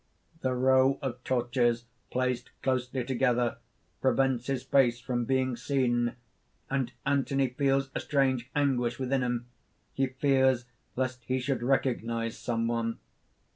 [0.49, 3.59] __The row of torches placed closely together,
[4.01, 6.15] prevents his face from being seen;
[6.71, 9.45] and Anthony feels a strange anguish within him.
[9.93, 12.97] He fears lest he should recognize some one.